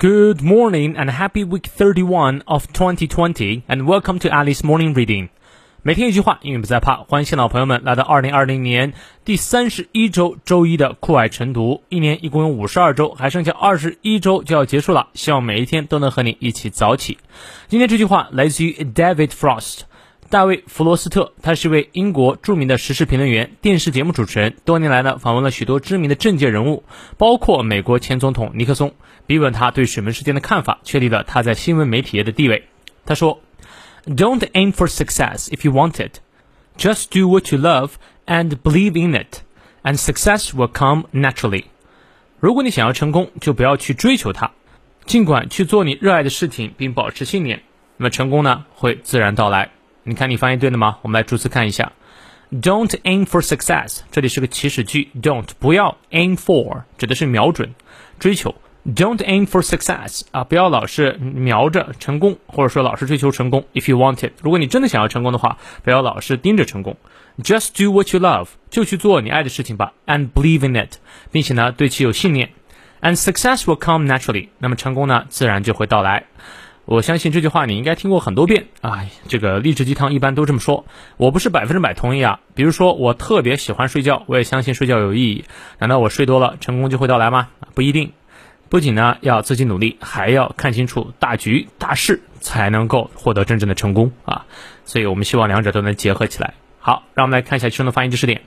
[0.00, 4.94] Good morning and happy week thirty one of twenty twenty, and welcome to Alice Morning
[4.94, 5.28] Reading.
[5.82, 7.04] 每天一句话，英语不再怕。
[7.06, 8.94] 欢迎新老朋友们来到二零二零年
[9.26, 11.82] 第三十一周周一的酷爱晨读。
[11.90, 15.08] 一年一共有五十二周，还剩下二十一周就要结束了。
[15.12, 17.18] 希望每一天都能和你一起早起。
[17.68, 19.80] 今天这句话来自于 David Frost。
[20.30, 26.84] 大卫·弗罗斯特，他是一位英国著名的时事评论员、电视节目主持人，多年来呢访问了许多知名的政界人物，
[27.18, 28.94] 包括美国前总统尼克松。
[29.26, 32.68] 逼问他对水门事件的看法，确立了他在新闻媒体业的地位。
[33.04, 33.40] 他说
[34.06, 36.18] ：“Don't aim for success if you want it.
[36.78, 37.94] Just do what you love
[38.26, 39.38] and believe in it,
[39.82, 41.64] and success will come naturally.”
[42.38, 44.52] 如果你想要成功，就不要去追求它，
[45.06, 47.62] 尽管去做你热爱的事情，并保持信念，
[47.96, 49.70] 那么成功呢会自然到来。
[50.02, 50.98] 你看，你翻译对了吗？
[51.02, 51.92] 我们来逐词看一下。
[52.50, 55.10] Don't aim for success，这里是个祈使句。
[55.20, 57.74] Don't 不要 aim for 指的是瞄准、
[58.18, 58.54] 追求。
[58.86, 63.66] Don't aim for success 啊，不要老是瞄着成功，或者说老是追求成功。
[63.74, 66.96] If you want it，如果你真的想要成功的话，不要老是盯着成功。
[67.38, 69.92] Just do what you love，就去做你爱的事情吧。
[70.06, 70.94] And believe in it，
[71.30, 72.50] 并且呢，对其有信念。
[73.02, 76.24] And success will come naturally，那么成功呢，自然就会到来。
[76.90, 79.06] 我相信这句话你应该听过很多遍啊！
[79.28, 80.86] 这个励志鸡汤一般都这么说。
[81.18, 82.40] 我不是百分之百同意啊。
[82.56, 85.44] 比如说，我特别喜欢睡觉，我也相信睡觉有意义。
[85.78, 87.46] 难道我睡多了，成功就会到来吗？
[87.74, 88.10] 不一定。
[88.68, 94.46] 不仅呢要自己努力，还要看清楚大局大势，才能够获得真正的成功啊！
[94.84, 96.54] 所以我们希望两者都能结合起来。
[96.80, 98.42] 好，让我们来看一下其中的发音知识点。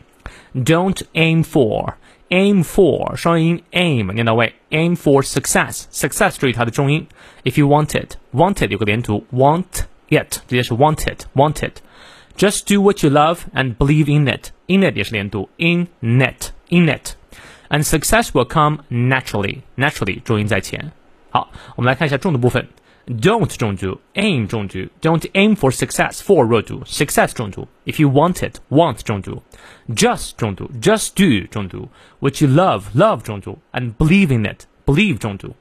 [0.54, 1.94] Don't aim for。
[2.31, 7.07] aim for 双元音 aim 念到位，aim for success success 注意它的重音。
[7.45, 14.07] If you want it wanted 有个连读，want it 直接是 wanted wanted。Just do what you love and believe
[14.07, 20.93] in it in it 也是连读，in it in it。And success will come naturally naturally 重音在前。
[21.31, 22.69] 好，我们来看一下重的部分。
[23.07, 29.43] don't 重读，aim 重读，don't aim for success for 弱读，success 重读，if you want it want 重读，
[29.89, 31.89] just 重读，just do 重读，
[32.21, 35.55] what you love love 重读，and believe in it believe 重读，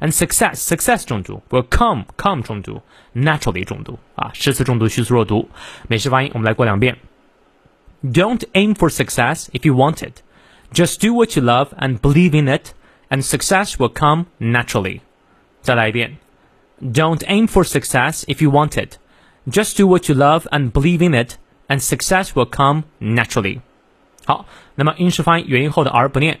[0.00, 2.82] and success success 重读，will come come 重读，
[3.14, 5.48] naturally 重读啊，诗词重读，虚词弱读，
[5.88, 6.96] 美式发音我们来过两遍。
[8.02, 10.22] Don't aim for success if you want it.
[10.72, 12.74] Just do what you love and believe in it,
[13.08, 15.00] and success will come naturally.
[15.62, 16.18] 再来一遍。
[16.80, 18.98] don't aim for success if you want it.
[19.46, 21.36] Just do what you love and believe in it,
[21.68, 23.60] and success will come naturally.
[24.24, 26.40] 好，那么英式发音元音后的 r 不念。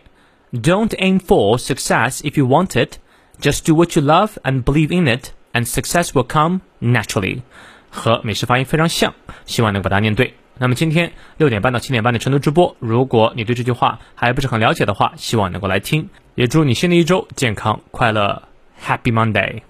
[0.52, 2.98] Don't aim for success if you want it.
[3.40, 7.42] Just do what you love and believe in it, and success will come naturally.
[7.90, 9.14] 和美式发音非常像，
[9.44, 10.34] 希望能把它念对。
[10.58, 16.08] 那么今天六点半到七点半的晨读直播，如果你对这句话还不是很了解的话，希望能够来听。
[16.36, 18.44] 也祝你新的一周健康快乐，
[18.80, 19.62] Happy Monday。